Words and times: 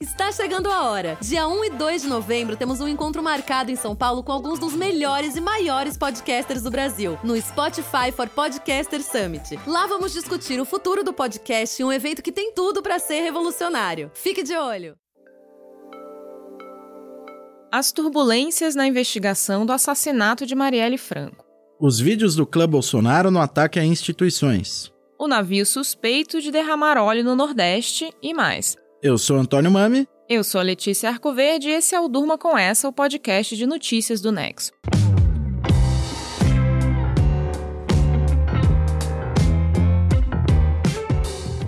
Está 0.00 0.30
chegando 0.30 0.70
a 0.70 0.84
hora! 0.88 1.18
Dia 1.20 1.48
1 1.48 1.64
e 1.64 1.70
2 1.70 2.02
de 2.02 2.08
novembro 2.08 2.56
temos 2.56 2.80
um 2.80 2.86
encontro 2.86 3.20
marcado 3.20 3.72
em 3.72 3.74
São 3.74 3.96
Paulo 3.96 4.22
com 4.22 4.30
alguns 4.30 4.60
dos 4.60 4.72
melhores 4.72 5.34
e 5.34 5.40
maiores 5.40 5.96
podcasters 5.96 6.62
do 6.62 6.70
Brasil, 6.70 7.18
no 7.24 7.36
Spotify 7.36 8.12
for 8.14 8.28
Podcaster 8.28 9.02
Summit. 9.02 9.58
Lá 9.66 9.88
vamos 9.88 10.12
discutir 10.12 10.60
o 10.60 10.64
futuro 10.64 11.02
do 11.02 11.12
podcast 11.12 11.82
em 11.82 11.84
um 11.84 11.92
evento 11.92 12.22
que 12.22 12.30
tem 12.30 12.52
tudo 12.52 12.80
para 12.80 13.00
ser 13.00 13.22
revolucionário. 13.22 14.08
Fique 14.14 14.44
de 14.44 14.54
olho! 14.54 14.94
As 17.72 17.90
turbulências 17.90 18.76
na 18.76 18.86
investigação 18.86 19.66
do 19.66 19.72
assassinato 19.72 20.46
de 20.46 20.54
Marielle 20.54 20.96
Franco. 20.96 21.44
Os 21.80 21.98
vídeos 21.98 22.36
do 22.36 22.46
clã 22.46 22.68
Bolsonaro 22.68 23.32
no 23.32 23.40
ataque 23.40 23.80
a 23.80 23.84
instituições. 23.84 24.92
O 25.18 25.26
navio 25.26 25.66
suspeito 25.66 26.40
de 26.40 26.52
derramar 26.52 26.98
óleo 26.98 27.24
no 27.24 27.34
Nordeste 27.34 28.12
e 28.22 28.32
mais. 28.32 28.76
Eu 29.00 29.16
sou 29.16 29.38
Antônio 29.38 29.70
Mami. 29.70 30.08
Eu 30.28 30.42
sou 30.42 30.60
a 30.60 30.64
Letícia 30.64 31.08
Arcoverde 31.08 31.68
e 31.68 31.72
esse 31.72 31.94
é 31.94 32.00
o 32.00 32.08
Durma 32.08 32.36
com 32.36 32.58
Essa, 32.58 32.88
o 32.88 32.92
podcast 32.92 33.56
de 33.56 33.64
notícias 33.64 34.20
do 34.20 34.32
Nexo. 34.32 34.72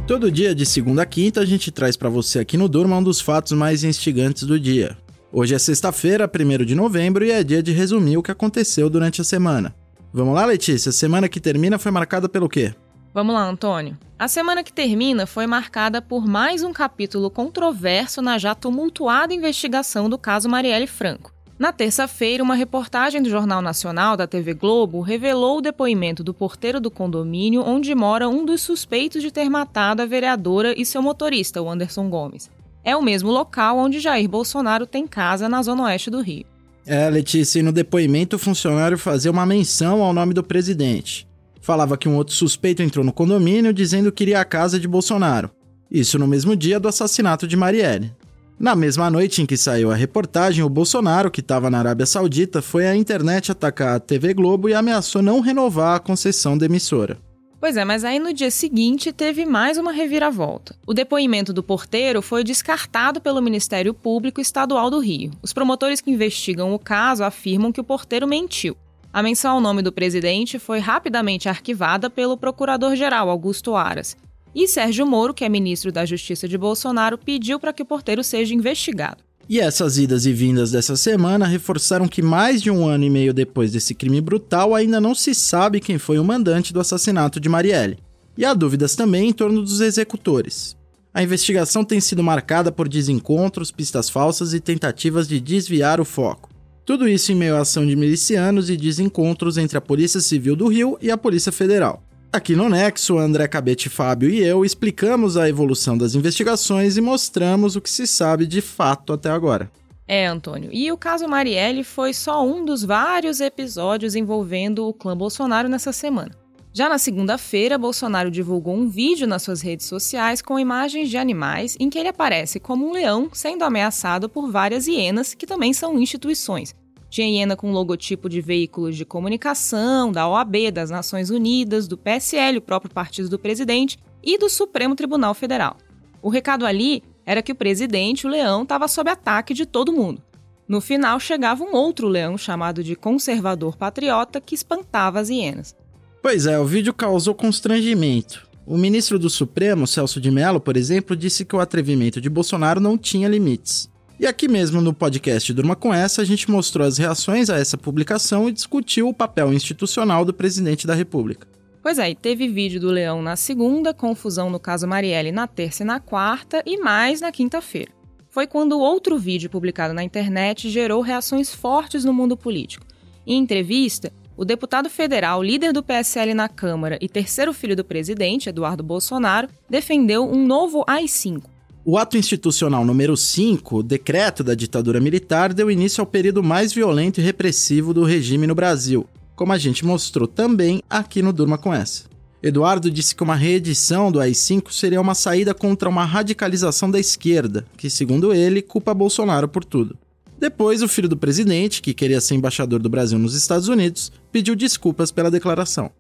Todo 0.09 0.29
dia, 0.29 0.53
de 0.57 0.67
segunda 0.67 1.03
a 1.03 1.07
quinta, 1.07 1.41
a 1.41 1.45
gente 1.45 1.71
traz 1.71 1.97
para 1.97 2.09
você 2.09 2.41
aqui 2.41 2.57
no 2.57 2.69
Durma 2.69 2.97
um 2.97 3.03
dos 3.03 3.21
fatos 3.21 3.53
mais 3.53 3.85
instigantes 3.85 4.43
do 4.43 4.59
dia. 4.59 4.99
Hoje 5.33 5.55
é 5.55 5.59
sexta-feira, 5.61 6.29
1 6.29 6.65
de 6.65 6.75
novembro, 6.75 7.25
e 7.25 7.31
é 7.31 7.45
dia 7.45 7.63
de 7.63 7.71
resumir 7.71 8.17
o 8.17 8.25
que 8.25 8.33
aconteceu 8.33 8.91
durante 8.91 9.21
a 9.21 9.25
semana. 9.25 9.73
Vamos 10.13 10.35
lá, 10.35 10.45
Letícia? 10.45 10.91
A 10.91 10.93
semana 10.93 11.29
que 11.29 11.39
termina 11.39 11.79
foi 11.79 11.93
marcada 11.93 12.29
pelo 12.29 12.49
quê? 12.49 12.75
Vamos 13.13 13.35
lá, 13.35 13.49
Antônio. 13.49 13.99
A 14.17 14.29
semana 14.29 14.63
que 14.63 14.73
termina 14.73 15.27
foi 15.27 15.45
marcada 15.47 16.01
por 16.01 16.27
mais 16.29 16.63
um 16.63 16.73
capítulo 16.73 17.29
controverso 17.29 18.23
na 18.23 18.39
já 18.39 18.55
tumultuada 18.55 19.35
investigação 19.35 20.09
do 20.09 20.17
caso 20.17 20.49
Marielle 20.49 20.87
Franco. 20.87 21.33
Na 21.59 21.73
terça-feira, 21.73 22.43
uma 22.43 22.55
reportagem 22.55 23.21
do 23.21 23.29
Jornal 23.29 23.61
Nacional 23.61 24.17
da 24.17 24.27
TV 24.27 24.55
Globo 24.55 25.01
revelou 25.01 25.59
o 25.59 25.61
depoimento 25.61 26.23
do 26.23 26.33
porteiro 26.33 26.81
do 26.81 26.91
condomínio 26.91 27.63
onde 27.63 27.95
mora 27.95 28.29
um 28.29 28.45
dos 28.45 28.63
suspeitos 28.63 29.21
de 29.21 29.31
ter 29.31 29.51
matado 29.51 30.01
a 30.01 30.07
vereadora 30.07 30.73
e 30.79 30.87
seu 30.87 31.03
motorista, 31.03 31.61
o 31.61 31.69
Anderson 31.69 32.09
Gomes. 32.09 32.49
É 32.85 32.97
o 32.97 33.03
mesmo 33.03 33.31
local 33.31 33.77
onde 33.77 34.01
Jair 34.01 34.29
Bolsonaro 34.29 34.87
tem 34.87 35.07
casa 35.07 35.49
na 35.49 35.63
zona 35.63 35.83
oeste 35.83 36.11
do 36.11 36.23
Rio. 36.23 36.47
É, 36.87 37.11
Letícia, 37.11 37.59
e 37.59 37.63
no 37.63 37.73
depoimento 37.73 38.37
o 38.37 38.39
funcionário 38.39 38.97
fazia 38.97 39.31
uma 39.31 39.45
menção 39.45 40.01
ao 40.01 40.15
nome 40.15 40.33
do 40.33 40.43
presidente 40.43 41.29
falava 41.61 41.97
que 41.97 42.09
um 42.09 42.17
outro 42.17 42.35
suspeito 42.35 42.83
entrou 42.83 43.05
no 43.05 43.13
condomínio 43.13 43.73
dizendo 43.73 44.11
que 44.11 44.25
iria 44.25 44.41
à 44.41 44.45
casa 44.45 44.79
de 44.79 44.89
Bolsonaro. 44.89 45.51
Isso 45.91 46.19
no 46.19 46.27
mesmo 46.27 46.55
dia 46.55 46.79
do 46.79 46.89
assassinato 46.89 47.47
de 47.47 47.57
Marielle. 47.57 48.13
Na 48.59 48.77
mesma 48.77 49.11
noite 49.11 49.41
em 49.41 49.47
que 49.47 49.57
saiu 49.57 49.91
a 49.91 49.95
reportagem, 49.95 50.63
o 50.63 50.69
Bolsonaro, 50.69 51.31
que 51.31 51.41
estava 51.41 51.71
na 51.71 51.79
Arábia 51.79 52.05
Saudita, 52.05 52.61
foi 52.61 52.87
à 52.87 52.95
internet 52.95 53.51
atacar 53.51 53.97
a 53.97 54.01
TV 54.01 54.35
Globo 54.35 54.69
e 54.69 54.75
ameaçou 54.75 55.23
não 55.23 55.41
renovar 55.41 55.97
a 55.97 55.99
concessão 55.99 56.59
da 56.59 56.67
emissora. 56.67 57.17
Pois 57.59 57.77
é, 57.77 57.85
mas 57.85 58.05
aí 58.05 58.19
no 58.19 58.33
dia 58.33 58.51
seguinte 58.51 59.13
teve 59.13 59.45
mais 59.45 59.77
uma 59.77 59.93
reviravolta. 59.93 60.75
O 60.87 60.95
depoimento 60.95 61.53
do 61.53 61.63
porteiro 61.63 62.23
foi 62.23 62.45
descartado 62.45 63.21
pelo 63.21 63.43
Ministério 63.43 63.93
Público 63.93 64.41
Estadual 64.41 64.91
do 64.91 64.99
Rio. 64.99 65.31
Os 65.43 65.53
promotores 65.53 66.01
que 66.01 66.11
investigam 66.11 66.73
o 66.73 66.79
caso 66.79 67.25
afirmam 67.25 67.73
que 67.73 67.81
o 67.81 67.85
porteiro 67.85 68.27
mentiu. 68.27 68.77
A 69.13 69.25
menção 69.25 69.55
ao 69.55 69.61
nome 69.61 69.83
do 69.83 69.91
presidente 69.91 70.57
foi 70.57 70.79
rapidamente 70.79 71.49
arquivada 71.49 72.09
pelo 72.09 72.37
procurador-geral 72.37 73.29
Augusto 73.29 73.75
Aras. 73.75 74.17
E 74.55 74.69
Sérgio 74.69 75.05
Moro, 75.05 75.35
que 75.35 75.45
é 75.45 75.49
ministro 75.49 75.91
da 75.91 76.07
Justiça 76.07 76.47
de 76.47 76.57
Bolsonaro, 76.57 77.19
pediu 77.19 77.59
para 77.59 77.73
que 77.73 77.83
o 77.83 77.87
porteiro 77.87 78.23
seja 78.23 78.55
investigado. 78.55 79.25
E 79.49 79.59
essas 79.59 79.99
idas 79.99 80.27
e 80.27 80.33
vindas 80.33 80.71
dessa 80.71 80.97
semana 80.97 81.45
reforçaram 81.45 82.07
que 82.07 82.23
mais 82.23 82.63
de 82.63 82.71
um 82.71 82.87
ano 82.87 83.03
e 83.03 83.11
meio 83.11 83.35
depois 83.35 83.73
desse 83.73 83.97
crime 83.97 84.21
brutal 84.21 84.77
ainda 84.77 85.01
não 85.01 85.13
se 85.13 85.35
sabe 85.35 85.81
quem 85.81 85.99
foi 85.99 86.21
o 86.21 86.25
mandante 86.25 86.73
do 86.73 86.79
assassinato 86.79 87.41
de 87.41 87.49
Marielle. 87.49 87.99
E 88.39 88.45
há 88.45 88.55
dúvidas 88.55 88.95
também 88.95 89.29
em 89.29 89.33
torno 89.33 89.61
dos 89.61 89.81
executores. 89.81 90.77
A 91.13 91.21
investigação 91.21 91.85
tem 91.85 92.01
sido 92.01 92.23
marcada 92.23 92.71
por 92.71 92.89
desencontros, 92.89 93.73
pistas 93.73 94.09
falsas 94.09 94.55
e 94.55 94.61
tentativas 94.61 95.27
de 95.27 95.41
desviar 95.41 96.01
o 96.01 96.05
foco. 96.05 96.50
Tudo 96.91 97.07
isso 97.07 97.31
em 97.31 97.37
meio 97.37 97.55
à 97.55 97.61
ação 97.61 97.87
de 97.87 97.95
milicianos 97.95 98.69
e 98.69 98.77
desencontros 98.77 99.57
entre 99.57 99.79
a 99.79 99.81
Polícia 99.81 100.19
Civil 100.19 100.57
do 100.57 100.67
Rio 100.67 100.99
e 101.01 101.09
a 101.09 101.17
Polícia 101.17 101.53
Federal. 101.53 102.03
Aqui 102.33 102.57
no 102.57 102.69
Nexo, 102.69 103.17
André 103.17 103.47
Cabete 103.47 103.89
Fábio 103.89 104.29
e 104.29 104.43
eu 104.43 104.65
explicamos 104.65 105.37
a 105.37 105.49
evolução 105.49 105.97
das 105.97 106.17
investigações 106.17 106.97
e 106.97 107.01
mostramos 107.01 107.77
o 107.77 107.81
que 107.81 107.89
se 107.89 108.09
sabe 108.09 108.45
de 108.45 108.61
fato 108.61 109.13
até 109.13 109.31
agora. 109.31 109.71
É, 110.05 110.27
Antônio. 110.27 110.69
E 110.73 110.91
o 110.91 110.97
caso 110.97 111.29
Marielle 111.29 111.85
foi 111.85 112.13
só 112.13 112.45
um 112.45 112.65
dos 112.65 112.83
vários 112.83 113.41
episódios 113.41 114.17
envolvendo 114.17 114.85
o 114.85 114.93
clã 114.93 115.17
Bolsonaro 115.17 115.69
nessa 115.69 115.93
semana. 115.93 116.33
Já 116.73 116.89
na 116.89 116.99
segunda-feira, 116.99 117.77
Bolsonaro 117.77 118.31
divulgou 118.31 118.75
um 118.75 118.89
vídeo 118.89 119.27
nas 119.27 119.43
suas 119.43 119.61
redes 119.61 119.87
sociais 119.87 120.41
com 120.41 120.59
imagens 120.59 121.09
de 121.09 121.17
animais 121.17 121.77
em 121.81 121.91
que 121.91 121.99
ele 121.99 122.09
aparece 122.09 122.61
como 122.61 122.89
um 122.89 122.93
leão 122.93 123.29
sendo 123.33 123.65
ameaçado 123.65 124.29
por 124.29 124.51
várias 124.51 124.87
hienas, 124.87 125.35
que 125.35 125.47
também 125.47 125.73
são 125.73 125.99
instituições, 125.99 126.73
tinha 127.11 127.29
hiena 127.29 127.57
com 127.57 127.73
logotipo 127.73 128.29
de 128.29 128.41
veículos 128.41 128.97
de 128.97 129.05
comunicação, 129.05 130.13
da 130.13 130.29
OAB, 130.29 130.71
das 130.73 130.89
Nações 130.89 131.29
Unidas, 131.29 131.89
do 131.89 131.99
PSL, 131.99 132.59
o 132.59 132.63
próprio 132.63 132.95
partido 132.95 133.29
do 133.29 133.39
presidente, 133.39 133.99
e 134.23 134.39
do 134.39 134.49
Supremo 134.49 134.95
Tribunal 134.95 135.35
Federal. 135.35 135.77
O 136.23 136.29
recado 136.29 136.65
ali 136.65 137.03
era 137.27 137.43
que 137.43 137.53
o 137.53 137.57
presidente, 137.57 138.27
o 138.27 138.31
leão, 138.31 138.63
estava 138.63 138.87
sob 138.87 139.11
ataque 139.11 139.53
de 139.53 139.67
todo 139.67 139.93
mundo. 139.93 140.23
No 140.69 140.81
final 140.81 141.19
chegava 141.19 141.65
um 141.65 141.75
outro 141.75 142.07
leão 142.07 142.39
chamado 142.39 142.85
de 142.85 142.95
conservador 142.95 143.77
patriota 143.77 144.41
que 144.41 144.55
espantava 144.55 145.19
as 145.19 145.29
hienas. 145.29 145.75
Pois 146.23 146.47
é, 146.47 146.61
o 146.61 146.65
vídeo 146.65 146.95
causou 146.95 147.35
constrangimento. 147.35 148.49
O 148.65 148.79
ministro 148.79 149.19
do 149.19 149.29
Supremo, 149.29 149.85
Celso 149.85 150.21
de 150.21 150.31
Mello, 150.31 150.61
por 150.61 150.77
exemplo, 150.77 151.17
disse 151.17 151.45
que 151.45 151.57
o 151.57 151.61
atrevimento 151.61 152.21
de 152.21 152.31
Bolsonaro 152.31 152.79
não 152.79 152.97
tinha 152.97 153.27
limites. 153.27 153.90
E 154.21 154.27
aqui 154.27 154.49
mesmo 154.49 154.83
no 154.83 154.93
podcast 154.93 155.51
Durma 155.55 155.75
com 155.75 155.95
Essa, 155.95 156.21
a 156.21 156.25
gente 156.27 156.51
mostrou 156.51 156.87
as 156.87 156.99
reações 156.99 157.49
a 157.49 157.57
essa 157.57 157.79
publicação 157.79 158.47
e 158.47 158.53
discutiu 158.53 159.09
o 159.09 159.15
papel 159.15 159.51
institucional 159.51 160.27
do 160.27 160.35
presidente 160.35 160.87
da 160.87 160.93
República. 160.93 161.49
Pois 161.83 161.99
é, 161.99 162.11
e 162.11 162.15
teve 162.15 162.47
vídeo 162.47 162.79
do 162.79 162.91
Leão 162.91 163.23
na 163.23 163.35
segunda, 163.35 163.95
confusão 163.95 164.51
no 164.51 164.61
caso 164.61 164.87
Marielle 164.87 165.33
na 165.33 165.47
terça 165.47 165.85
e 165.85 165.87
na 165.87 166.01
quarta, 166.01 166.63
e 166.67 166.77
mais 166.77 167.23
na 167.23 167.33
quinta-feira. 167.33 167.93
Foi 168.29 168.47
quando 168.47 168.79
outro 168.79 169.19
vídeo 169.19 169.49
publicado 169.49 169.95
na 169.95 170.05
internet 170.05 170.69
gerou 170.69 171.01
reações 171.01 171.55
fortes 171.55 172.05
no 172.05 172.13
mundo 172.13 172.37
político. 172.37 172.85
Em 173.27 173.39
entrevista, 173.39 174.13
o 174.37 174.45
deputado 174.45 174.91
federal, 174.91 175.43
líder 175.43 175.73
do 175.73 175.83
PSL 175.83 176.35
na 176.35 176.47
Câmara 176.47 176.99
e 177.01 177.09
terceiro 177.09 177.55
filho 177.55 177.75
do 177.75 177.87
presidente, 177.87 178.51
Eduardo 178.51 178.83
Bolsonaro, 178.83 179.49
defendeu 179.67 180.31
um 180.31 180.47
novo 180.47 180.85
AI-5, 180.87 181.45
o 181.91 181.99
ato 181.99 182.17
institucional 182.17 182.85
número 182.85 183.17
5, 183.17 183.79
o 183.79 183.83
decreto 183.83 184.45
da 184.45 184.55
ditadura 184.55 185.01
militar, 185.01 185.53
deu 185.53 185.69
início 185.69 186.01
ao 186.01 186.07
período 186.07 186.41
mais 186.41 186.73
violento 186.73 187.19
e 187.19 187.25
repressivo 187.25 187.93
do 187.93 188.05
regime 188.05 188.47
no 188.47 188.55
Brasil, 188.55 189.09
como 189.35 189.53
a 189.53 189.59
gente 189.59 189.85
mostrou 189.85 190.29
também 190.29 190.85
aqui 190.89 191.21
no 191.21 191.33
Durma 191.33 191.59
com 191.59 191.75
essa. 191.75 192.05
Eduardo 192.41 192.89
disse 192.93 193.13
que 193.13 193.25
uma 193.25 193.35
reedição 193.35 194.13
do 194.13 194.21
AI-5 194.21 194.71
seria 194.71 195.01
uma 195.01 195.17
saída 195.17 195.53
contra 195.53 195.89
uma 195.89 196.05
radicalização 196.05 196.89
da 196.89 197.01
esquerda, 197.01 197.67
que, 197.77 197.91
segundo 197.91 198.33
ele, 198.33 198.63
culpa 198.63 198.95
Bolsonaro 198.95 199.49
por 199.49 199.65
tudo. 199.65 199.99
Depois, 200.39 200.83
o 200.83 200.89
filho 200.89 201.09
do 201.09 201.17
presidente, 201.17 201.83
que 201.83 201.93
queria 201.93 202.21
ser 202.21 202.37
embaixador 202.37 202.81
do 202.81 202.89
Brasil 202.89 203.19
nos 203.19 203.35
Estados 203.35 203.67
Unidos, 203.67 204.13
pediu 204.31 204.55
desculpas 204.55 205.11
pela 205.11 205.29
declaração. 205.29 205.91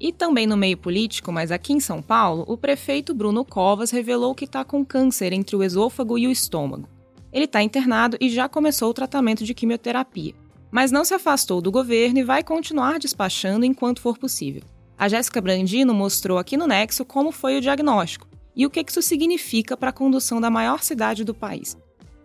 E 0.00 0.12
também 0.12 0.46
no 0.46 0.56
meio 0.56 0.78
político, 0.78 1.30
mas 1.30 1.52
aqui 1.52 1.74
em 1.74 1.80
São 1.80 2.00
Paulo, 2.00 2.44
o 2.48 2.56
prefeito 2.56 3.12
Bruno 3.12 3.44
Covas 3.44 3.90
revelou 3.90 4.34
que 4.34 4.46
está 4.46 4.64
com 4.64 4.82
câncer 4.82 5.30
entre 5.34 5.54
o 5.54 5.62
esôfago 5.62 6.16
e 6.16 6.26
o 6.26 6.30
estômago. 6.30 6.88
Ele 7.30 7.44
está 7.44 7.62
internado 7.62 8.16
e 8.18 8.30
já 8.30 8.48
começou 8.48 8.88
o 8.88 8.94
tratamento 8.94 9.44
de 9.44 9.52
quimioterapia, 9.52 10.32
mas 10.70 10.90
não 10.90 11.04
se 11.04 11.12
afastou 11.12 11.60
do 11.60 11.70
governo 11.70 12.18
e 12.18 12.24
vai 12.24 12.42
continuar 12.42 12.98
despachando 12.98 13.66
enquanto 13.66 14.00
for 14.00 14.16
possível. 14.16 14.62
A 14.96 15.06
Jéssica 15.06 15.40
Brandino 15.40 15.92
mostrou 15.92 16.38
aqui 16.38 16.56
no 16.56 16.66
Nexo 16.66 17.04
como 17.04 17.30
foi 17.30 17.58
o 17.58 17.60
diagnóstico 17.60 18.26
e 18.56 18.64
o 18.64 18.70
que 18.70 18.84
isso 18.86 19.02
significa 19.02 19.76
para 19.76 19.90
a 19.90 19.92
condução 19.92 20.40
da 20.40 20.50
maior 20.50 20.82
cidade 20.82 21.24
do 21.24 21.34
país. 21.34 21.76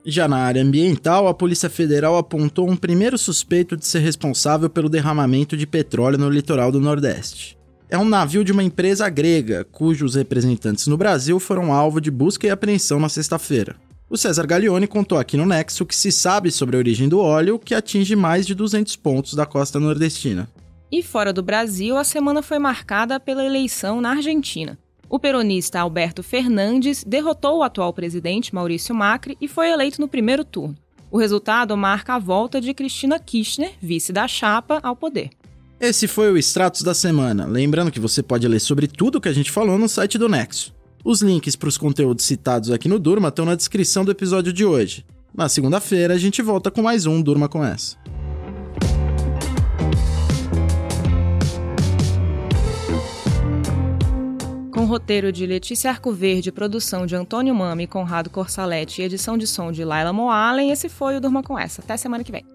Já 0.06 0.28
na 0.28 0.38
área 0.38 0.62
ambiental, 0.62 1.28
a 1.28 1.33
Polícia 1.33 1.69
Federal 1.69 2.16
apontou 2.16 2.69
um 2.69 2.75
primeiro 2.75 3.18
suspeito 3.18 3.75
de 3.75 3.86
ser 3.86 4.00
responsável 4.00 4.69
pelo 4.69 4.88
derramamento 4.88 5.57
de 5.57 5.68
petróleo 5.68 6.18
no 6.18 6.30
litoral 6.30 6.71
do 6.71 6.80
Nordeste 6.80 7.55
é 7.90 7.98
um 7.98 8.06
navio 8.06 8.44
de 8.44 8.52
uma 8.52 8.64
empresa 8.64 9.08
grega, 9.10 9.66
cujos 9.72 10.16
representantes 10.16 10.88
no 10.88 10.98
Brasil 10.98 11.40
foram 11.40 11.72
alvo 11.72 12.02
de 12.02 12.10
busca 12.10 12.48
e 12.48 12.50
apreensão 12.50 13.00
na 13.00 13.10
sexta-feira. 13.10 13.76
O 14.10 14.18
César 14.18 14.46
Gaglione 14.46 14.88
contou 14.88 15.18
aqui 15.18 15.36
no 15.36 15.46
Nexo 15.46 15.86
que 15.86 15.96
se 15.96 16.12
sabe 16.12 16.52
sobre 16.52 16.76
a 16.76 16.80
origem 16.80 17.10
do 17.10 17.20
óleo, 17.20 17.60
que 17.60 17.74
atinge 17.74 18.16
mais 18.16 18.46
de 18.46 18.54
200 18.54 18.96
pontos 18.96 19.34
da 19.34 19.46
costa 19.46 19.80
nordestina. 19.80 20.48
E 20.92 21.02
fora 21.02 21.34
do 21.34 21.42
Brasil, 21.42 21.98
a 21.98 22.04
semana 22.04 22.42
foi 22.42 22.60
marcada 22.60 23.20
pela 23.20 23.44
eleição 23.44 24.00
na 24.00 24.12
Argentina. 24.12 24.78
O 25.10 25.20
peronista 25.20 25.80
Alberto 25.80 26.24
Fernandes 26.24 27.04
derrotou 27.04 27.60
o 27.60 27.64
atual 27.64 27.94
presidente 27.94 28.54
Maurício 28.54 28.94
Macri 28.94 29.38
e 29.40 29.48
foi 29.48 29.70
eleito 29.70 30.02
no 30.02 30.08
primeiro 30.08 30.44
turno. 30.44 30.76
O 31.12 31.18
resultado 31.18 31.76
marca 31.78 32.16
a 32.16 32.20
volta 32.20 32.60
de 32.60 32.74
Cristina 32.74 33.20
Kirchner, 33.20 33.74
vice 33.81 34.12
da 34.12 34.28
chapa, 34.28 34.80
ao 34.84 34.96
poder. 34.96 35.30
Esse 35.80 36.07
foi 36.07 36.31
o 36.31 36.38
Extratos 36.38 36.83
da 36.83 36.94
Semana. 36.94 37.45
Lembrando 37.45 37.92
que 37.92 38.00
você 38.00 38.24
pode 38.24 38.48
ler 38.48 38.60
sobre 38.60 38.88
tudo 38.88 39.19
que 39.19 39.27
a 39.27 39.33
gente 39.33 39.51
falou 39.51 39.77
no 39.77 39.89
site 39.89 40.18
do 40.18 40.30
Nexo. 40.30 40.74
Os 41.04 41.22
links 41.22 41.56
para 41.56 41.68
os 41.68 41.77
conteúdos 41.77 42.25
citados 42.25 42.72
aqui 42.72 42.88
no 42.88 42.98
Durma 42.98 43.27
estão 43.27 43.45
na 43.45 43.56
descrição 43.56 44.06
do 44.06 44.12
episódio 44.12 44.54
de 44.54 44.63
hoje. 44.63 45.06
Na 45.33 45.50
segunda-feira 45.50 46.13
a 46.13 46.18
gente 46.18 46.42
volta 46.42 46.72
com 46.72 46.81
mais 46.81 47.06
um 47.06 47.22
Durma 47.22 47.50
com 47.50 47.63
essa. 47.63 47.98
Com 54.71 54.86
roteiro 54.86 55.31
de 55.31 55.45
Letícia 55.45 55.89
Arcoverde, 55.92 56.54
produção 56.54 57.06
de 57.06 57.16
Antônio 57.16 57.54
Mami, 57.54 57.86
Conrado 57.86 58.30
Corsaletti 58.30 59.01
e 59.01 59.06
edição 59.06 59.38
de 59.38 59.45
som 59.45 59.74
de 59.74 59.83
Laila 59.83 60.13
Moalen, 60.13 60.71
esse 60.71 60.88
foi 60.88 61.18
o 61.18 61.21
Durma 61.21 61.44
com 61.44 61.60
essa. 61.60 61.81
Até 61.81 61.98
semana 61.98 62.24
que 62.24 62.31
vem. 62.31 62.45